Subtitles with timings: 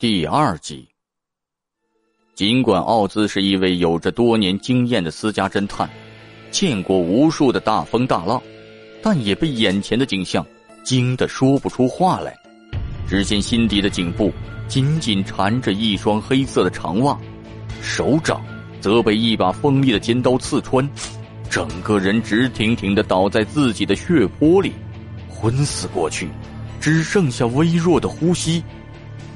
[0.00, 0.88] 第二集。
[2.34, 5.86] 尽管奥兹是一位有着多年经验的私家侦探，
[6.50, 8.42] 见过无数的大风大浪，
[9.02, 10.42] 但也被眼前的景象
[10.82, 12.34] 惊得说不出话来。
[13.06, 14.32] 只见辛迪的颈部
[14.66, 17.20] 紧紧缠着一双黑色的长袜，
[17.82, 18.42] 手掌
[18.80, 20.88] 则被一把锋利的尖刀刺穿，
[21.50, 24.72] 整个人直挺挺的倒在自己的血泊里，
[25.28, 26.26] 昏死过去，
[26.80, 28.64] 只剩下微弱的呼吸。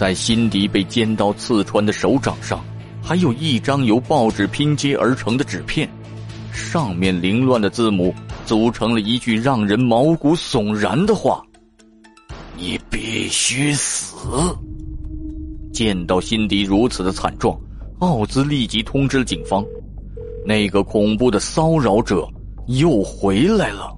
[0.00, 2.64] 在辛迪被尖刀刺穿的手掌上，
[3.02, 5.86] 还有一张由报纸拼接而成的纸片，
[6.54, 8.14] 上面凌乱的字母
[8.46, 11.44] 组成了一句让人毛骨悚然的话
[12.56, 14.16] ：“你必须死。”
[15.70, 17.54] 见到辛迪如此的惨状，
[17.98, 19.62] 奥兹立即通知了警方。
[20.46, 22.26] 那个恐怖的骚扰者
[22.68, 23.94] 又回来了。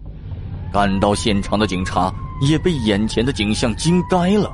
[0.73, 4.51] 赶到现场的警察也被眼前的景象惊呆了。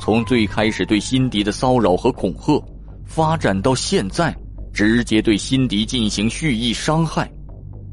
[0.00, 2.60] 从最开始对辛迪的骚扰和恐吓，
[3.04, 4.34] 发展到现在
[4.72, 7.30] 直接对辛迪进行蓄意伤害，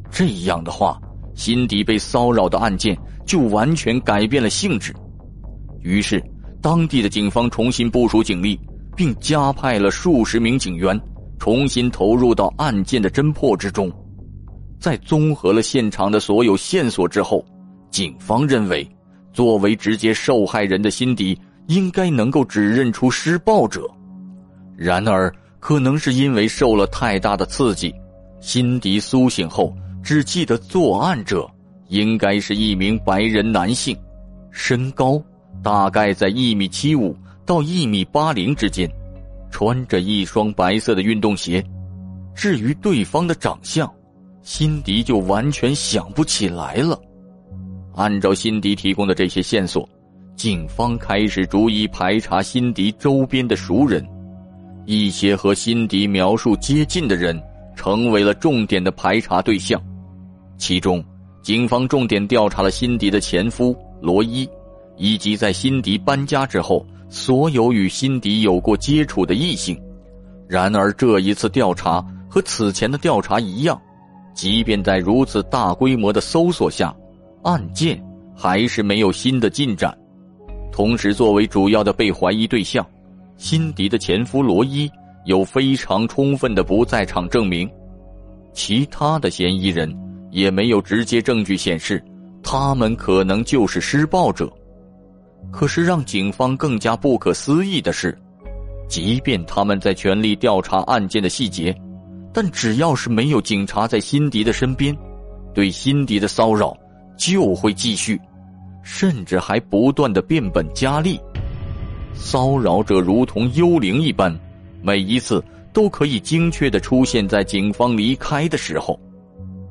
[0.10, 0.98] 这样的话，
[1.36, 4.96] 辛迪被骚扰的案件就完全改变了性质。
[5.82, 6.24] 于是，
[6.62, 8.58] 当地的警方重新部署警力，
[8.96, 10.98] 并加派了数十名警员，
[11.38, 13.92] 重新投入到案件的侦破之中。
[14.80, 17.44] 在综合了现场的所有线索之后，
[17.92, 18.88] 警方认为，
[19.34, 21.38] 作为直接受害人的辛迪。
[21.68, 23.90] 应该能够指认出施暴者，
[24.76, 27.94] 然而可能是因为受了太大的刺激，
[28.40, 31.50] 辛迪苏醒后只记得作案者
[31.90, 33.98] 应该是一名白人男性，
[34.52, 35.22] 身高
[35.62, 37.16] 大概在一米七五
[37.46, 38.90] 到一米八零之间，
[39.52, 41.64] 穿着一双白色的运动鞋。
[42.34, 43.92] 至于对方的长相，
[44.42, 46.98] 辛迪就完全想不起来了。
[47.96, 49.88] 按照辛迪提供的这些线索。
[50.38, 54.08] 警方开始逐一排查辛迪周边的熟人，
[54.86, 57.42] 一些和辛迪描述接近的人
[57.76, 59.82] 成为了重点的排查对象。
[60.56, 61.04] 其中，
[61.42, 64.48] 警方重点调查了辛迪的前夫罗伊，
[64.96, 69.76] 以及在辛迪搬家之后所有与辛迪有过接触的异性。
[70.48, 72.00] 然而，这一次调查
[72.30, 73.82] 和此前的调查一样，
[74.36, 76.96] 即便在如此大规模的搜索下，
[77.42, 78.00] 案件
[78.36, 79.98] 还是没有新的进展。
[80.78, 82.86] 同时，作为主要的被怀疑对象，
[83.36, 84.88] 辛迪的前夫罗伊
[85.26, 87.68] 有非常充分的不在场证明，
[88.54, 89.92] 其他的嫌疑人
[90.30, 92.00] 也没有直接证据显示
[92.44, 94.48] 他们可能就是施暴者。
[95.50, 98.16] 可是，让警方更加不可思议的是，
[98.88, 101.76] 即便他们在全力调查案件的细节，
[102.32, 104.96] 但只要是没有警察在辛迪的身边，
[105.56, 106.78] 对辛迪的骚扰
[107.18, 108.22] 就会继续。
[108.90, 111.20] 甚至还不断的变本加厉，
[112.14, 114.34] 骚扰者如同幽灵一般，
[114.82, 115.44] 每一次
[115.74, 118.98] 都可以精确的出现在警方离开的时候，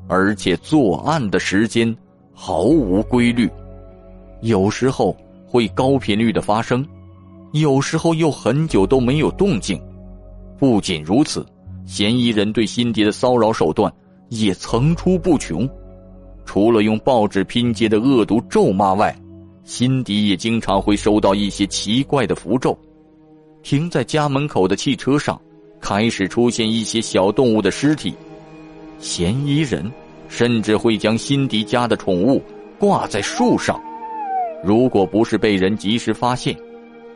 [0.07, 1.93] 而且作案的时间
[2.31, 3.49] 毫无规律，
[4.41, 5.17] 有时候
[5.47, 6.85] 会高频率的发生，
[7.53, 9.81] 有时候又很久都没有动静。
[10.59, 11.43] 不仅如此，
[11.87, 13.91] 嫌疑人对辛迪的骚扰手段
[14.29, 15.67] 也层出不穷。
[16.47, 19.13] 除了用报纸拼接的恶毒咒骂外，
[19.65, 22.75] 辛迪也经常会收到一些奇怪的符咒。
[23.61, 25.39] 停在家门口的汽车上，
[25.81, 28.13] 开始出现一些小动物的尸体。
[28.97, 29.91] 嫌疑人
[30.29, 32.41] 甚至会将辛迪家的宠物
[32.79, 33.79] 挂在树上，
[34.63, 36.57] 如果不是被人及时发现，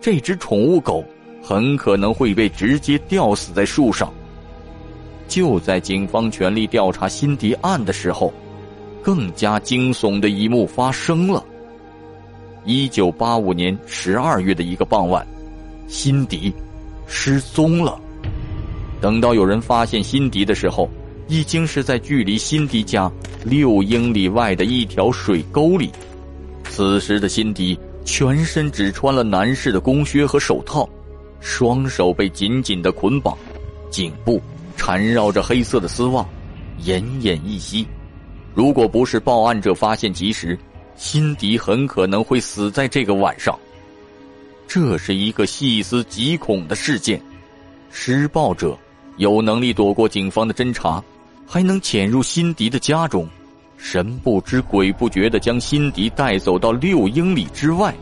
[0.01, 1.05] 这只宠物狗
[1.41, 4.13] 很可能会被直接吊死在树上。
[5.29, 8.31] 就在警方全力调查辛迪案的时候。
[9.03, 11.43] 更加惊悚的一幕发生了。
[12.63, 15.25] 一九八五年十二月的一个傍晚，
[15.87, 16.53] 辛迪
[17.07, 17.99] 失踪了。
[19.01, 20.87] 等到有人发现辛迪的时候，
[21.27, 23.11] 已经是在距离辛迪家
[23.43, 25.91] 六英里外的一条水沟里。
[26.69, 30.87] 此时的辛迪全身只穿了男士的工靴和手套，
[31.39, 33.35] 双手被紧紧的捆绑，
[33.89, 34.39] 颈部
[34.77, 36.23] 缠绕着黑色的丝袜，
[36.83, 37.87] 奄奄一息。
[38.53, 40.57] 如果不是报案者发现及时，
[40.95, 43.57] 辛迪很可能会死在这个晚上。
[44.67, 47.21] 这是一个细思极恐的事件。
[47.89, 48.77] 施暴者
[49.17, 51.03] 有能力躲过警方的侦查，
[51.45, 53.27] 还能潜入辛迪的家中，
[53.77, 57.93] 神不知鬼不觉的将辛迪带走到六英里之外，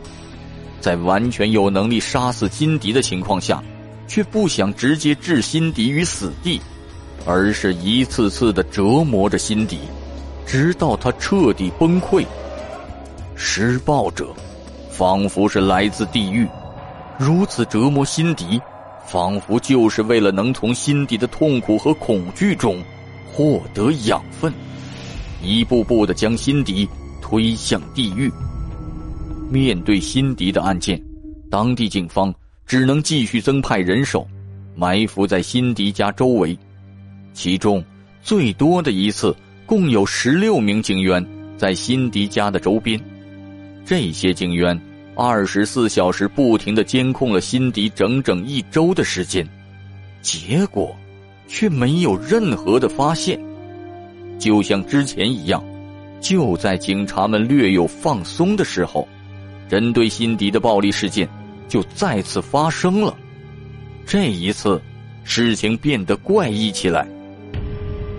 [0.80, 3.62] 在完全有能力杀死辛迪的情况下，
[4.06, 6.60] 却不想直接置辛迪于死地，
[7.26, 9.78] 而是一次次的折磨着辛迪。
[10.50, 12.26] 直到他彻底崩溃。
[13.36, 14.34] 施暴者，
[14.90, 16.44] 仿佛是来自地狱，
[17.16, 18.60] 如此折磨辛迪，
[19.06, 22.82] 仿佛就是为了能从辛迪的痛苦和恐惧中
[23.32, 24.52] 获得养分，
[25.40, 26.88] 一步步的将辛迪
[27.22, 28.28] 推向地狱。
[29.48, 31.00] 面对辛迪的案件，
[31.48, 32.34] 当地警方
[32.66, 34.26] 只能继续增派人手，
[34.74, 36.58] 埋伏在辛迪家周围。
[37.34, 37.84] 其中
[38.20, 39.34] 最多的一次，
[39.70, 41.24] 共有十六名警员
[41.56, 43.00] 在辛迪家的周边。
[43.84, 44.76] 这些警员
[45.14, 49.48] 二十四小时不停的监控了辛迪整整一周的时间，
[50.22, 50.92] 结果
[51.46, 53.40] 却没有任何的发现。
[54.40, 55.64] 就像之前一样，
[56.20, 59.06] 就在警察们略有放松的时候，
[59.68, 61.28] 针对辛迪的暴力事件
[61.68, 63.16] 就再次发生了。
[64.04, 64.82] 这一次，
[65.22, 67.06] 事情变得怪异起来。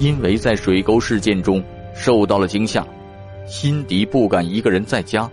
[0.01, 1.63] 因为在水沟事件中
[1.93, 2.83] 受到了惊吓，
[3.45, 5.29] 辛迪不敢一个人在家，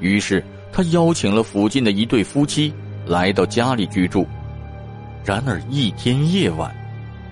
[0.00, 2.74] 于是他邀请了附近的一对夫妻
[3.06, 4.26] 来到家里居住。
[5.24, 6.74] 然而一天夜晚，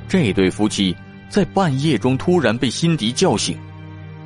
[0.07, 0.95] 这对夫妻
[1.29, 3.59] 在半夜中突然被辛迪叫醒，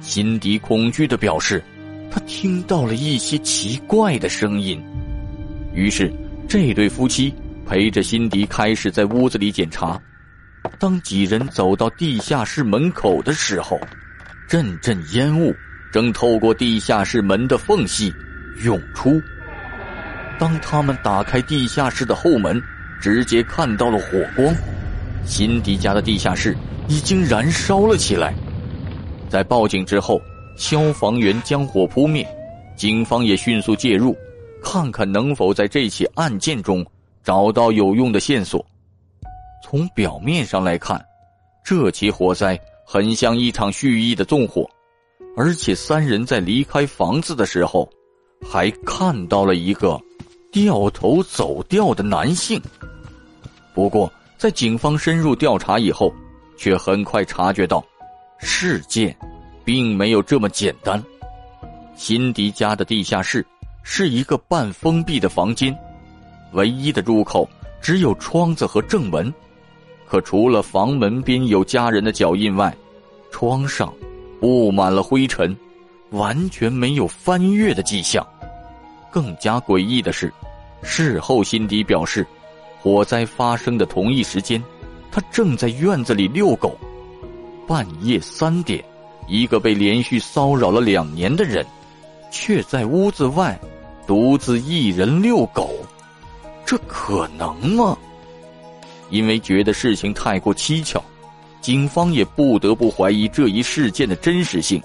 [0.02, 1.64] 辛迪恐惧的表示，
[2.10, 4.78] 他听到了一些奇怪的声音。
[5.72, 6.12] 于是
[6.46, 7.32] 这对夫妻
[7.66, 9.98] 陪着辛迪开始在屋子里检查。
[10.78, 13.78] 当几人走到地下室门口的时候，
[14.48, 15.54] 阵阵烟雾
[15.92, 18.12] 正透过地下室门的缝隙
[18.64, 19.20] 涌出。
[20.38, 22.60] 当他们打开地下室的后门，
[23.00, 24.54] 直接看到了火光。
[25.24, 26.56] 辛迪家的地下室
[26.88, 28.34] 已经燃烧了起来。
[29.28, 30.20] 在报警之后，
[30.56, 32.26] 消防员将火扑灭，
[32.74, 34.16] 警方也迅速介入，
[34.60, 36.84] 看看能否在这起案件中
[37.22, 38.66] 找到有用的线索。
[39.72, 41.02] 从表面上来看，
[41.64, 44.68] 这起火灾很像一场蓄意的纵火，
[45.34, 47.88] 而且三人在离开房子的时候，
[48.46, 49.98] 还看到了一个
[50.52, 52.60] 掉头走掉的男性。
[53.72, 56.12] 不过，在警方深入调查以后，
[56.58, 57.82] 却很快察觉到，
[58.40, 59.16] 事件
[59.64, 61.02] 并没有这么简单。
[61.96, 63.42] 辛迪家的地下室
[63.82, 65.74] 是一个半封闭的房间，
[66.52, 67.48] 唯一的入口
[67.80, 69.32] 只有窗子和正门。
[70.12, 72.76] 可除了房门边有家人的脚印外，
[73.30, 73.90] 窗上
[74.38, 75.56] 布满了灰尘，
[76.10, 78.22] 完全没有翻越的迹象。
[79.10, 80.30] 更加诡异的是，
[80.82, 82.26] 事后辛迪表示，
[82.78, 84.62] 火灾发生的同一时间，
[85.10, 86.76] 他正在院子里遛狗。
[87.66, 88.84] 半夜三点，
[89.26, 91.64] 一个被连续骚扰了两年的人，
[92.30, 93.58] 却在屋子外
[94.06, 95.70] 独自一人遛狗，
[96.66, 97.96] 这可能吗？
[99.12, 101.00] 因为觉得事情太过蹊跷，
[101.60, 104.82] 警方也不得不怀疑这一事件的真实性。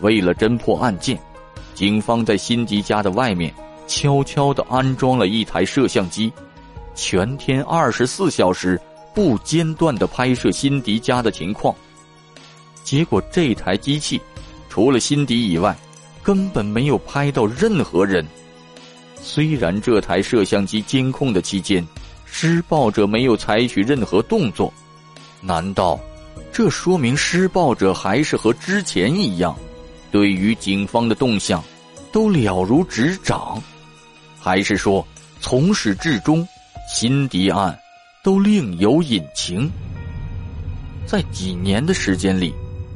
[0.00, 1.16] 为了侦破案件，
[1.72, 3.54] 警方在辛迪家的外面
[3.86, 6.32] 悄悄地安装了一台摄像机，
[6.96, 8.78] 全天二十四小时
[9.14, 11.72] 不间断地拍摄辛迪家的情况。
[12.82, 14.20] 结果这台机器
[14.68, 15.74] 除了辛迪以外，
[16.20, 18.26] 根本没有拍到任何人。
[19.22, 21.86] 虽然这台摄像机监控的期间。
[22.26, 24.72] 施暴者没有采取任何动作，
[25.40, 25.98] 难道
[26.52, 29.56] 这说明施暴者还是和之前一样，
[30.10, 31.62] 对于警方的动向
[32.12, 33.62] 都了如指掌？
[34.38, 35.06] 还是说
[35.40, 36.46] 从始至终，
[36.92, 37.76] 辛迪案
[38.22, 39.70] 都另有隐情？
[41.06, 42.52] 在几年的时间里，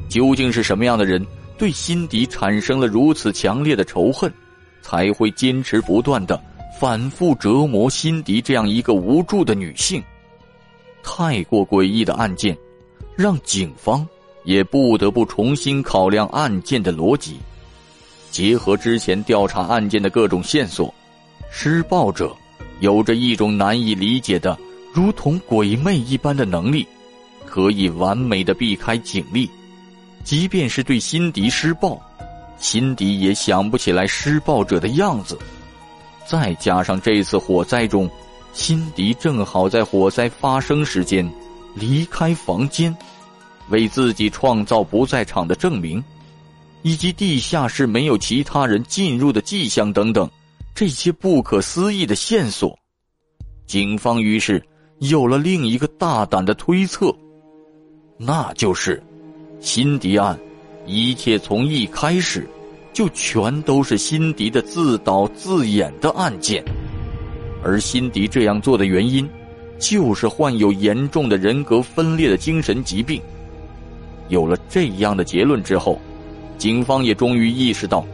[0.08, 1.24] 究竟是什么样的人
[1.56, 4.32] 对辛迪产生了如此强烈的仇恨，
[4.82, 6.40] 才会坚持不断的？
[6.78, 10.02] 反复折磨辛迪这样一个无助的女性，
[11.02, 12.56] 太过诡异的案件，
[13.16, 14.06] 让警方
[14.44, 17.38] 也不得不重新考量案件的逻辑。
[18.30, 20.92] 结合之前调查案件的各种线索，
[21.50, 22.34] 施暴者
[22.78, 24.56] 有着一种难以理解的、
[24.94, 26.86] 如同鬼魅一般的能力，
[27.44, 29.50] 可以完美的避开警力。
[30.22, 32.00] 即便是对辛迪施暴，
[32.58, 35.36] 辛迪也想不起来施暴者的样子。
[36.26, 38.08] 再加上这次火灾中，
[38.52, 41.28] 辛迪正好在火灾发生时间
[41.74, 42.96] 离开房间，
[43.68, 46.02] 为自己创造不在场的证明，
[46.82, 50.28] 以及地下室没有其他人进入的迹象等等，
[50.74, 52.78] 这些不可思议的线索，
[53.66, 54.64] 警方于是
[54.98, 57.14] 有了另一个大胆的推测，
[58.16, 59.02] 那就是
[59.60, 60.38] 辛迪案，
[60.86, 62.48] 一切从一开始。
[62.92, 66.64] 就全都是辛迪的自导自演的案件，
[67.62, 69.28] 而辛迪这样做的原因，
[69.78, 73.20] 就是患有严重的人格分裂的精神疾病。
[74.28, 76.00] 有了这样的结论之后，
[76.58, 78.04] 警方也终于意识到，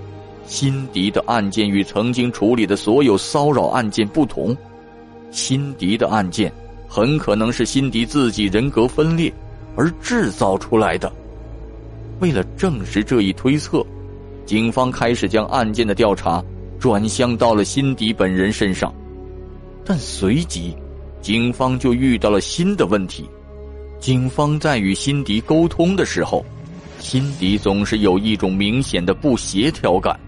[0.46, 4.56] 辛迪的案件与曾经处理的所有骚扰案件不同，
[5.30, 6.52] 辛迪的案件
[6.88, 9.32] 很可能是辛迪自己人格分裂
[9.74, 11.12] 而制造出来的。
[12.20, 13.84] 为了证实这一推测，
[14.46, 16.42] 警方开始将案件的调查
[16.78, 18.94] 转向到了辛迪本人身上，
[19.84, 20.74] 但随即，
[21.20, 23.28] 警方就遇到了新的问题。
[23.98, 26.44] 警方在与辛迪沟通的时候，
[27.00, 30.18] 辛迪总是有一种明显的不协调感，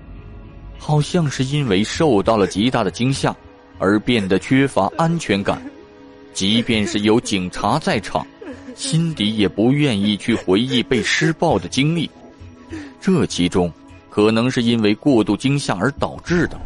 [0.79, 3.35] 好像是因为受到了极大的惊吓
[3.79, 5.63] 而变得缺乏安全感。
[6.33, 8.27] 即便是有警察在场，
[8.75, 12.11] 辛迪也不愿意去回忆被施暴的经历。
[13.01, 13.73] 这其中
[14.19, 16.61] 可能是因为过度惊吓而导致的，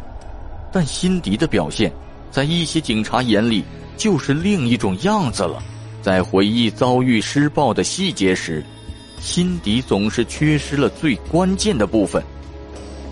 [0.71, 1.93] 但辛迪的表现
[2.31, 3.63] 在一些警察眼里
[3.95, 5.61] 就是另一种样子了。
[6.01, 8.65] 在回忆遭遇施暴的细节时，
[9.19, 12.23] 辛迪总是缺失了最关键的部分，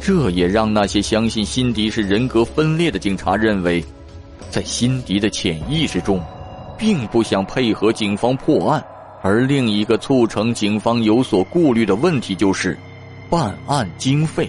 [0.01, 3.85] 这也让那些相信辛迪是人格分裂的警察认为，
[4.49, 6.19] 在辛迪的潜意识中，
[6.79, 8.83] 并不想配合警方破案。
[9.21, 12.75] 而另一个促成警方有所顾虑的问题就是，
[13.31, 14.47] 办案经费。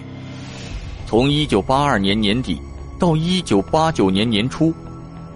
[1.07, 2.59] 从一九八二年年底
[2.99, 4.71] 到一九八九年年初。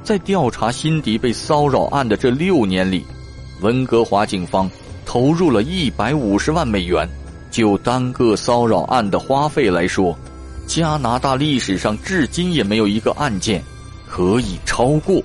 [0.03, 3.05] 在调查辛迪被骚扰案的这六年里，
[3.59, 4.71] 温哥华警方
[5.05, 7.05] 投入了一百五十万美元。
[7.51, 10.17] 就单个骚扰案的花费来说，
[10.65, 13.61] 加拿大历史上至今也没有一个案件
[14.07, 15.21] 可以超过。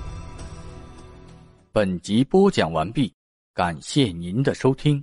[1.71, 3.13] 本集播讲完毕，
[3.53, 5.01] 感谢您的收听。